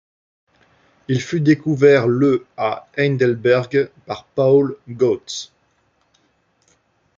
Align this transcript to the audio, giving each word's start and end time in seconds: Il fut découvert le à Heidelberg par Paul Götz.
Il 1.09 1.21
fut 1.21 1.41
découvert 1.41 2.07
le 2.07 2.47
à 2.57 2.87
Heidelberg 2.97 3.91
par 4.07 4.25
Paul 4.25 4.75
Götz. 4.89 5.51